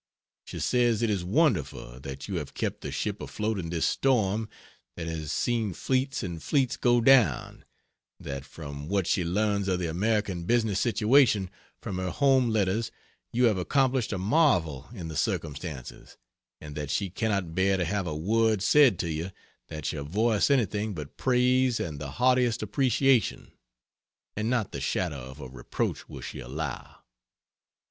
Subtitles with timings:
[0.45, 4.49] She says it is wonderful that you have kept the ship afloat in this storm
[4.95, 7.65] that has seen fleets and fleets go down;
[8.19, 11.51] that from what she learns of the American business situation
[11.83, 12.89] from her home letters
[13.31, 16.17] you have accomplished a marvel in the circumstances,
[16.59, 19.29] and that she cannot bear to have a word said to you
[19.67, 23.51] that shall voice anything but praise and the heartiest appreciation
[24.35, 27.03] and not the shadow of a reproach will she allow.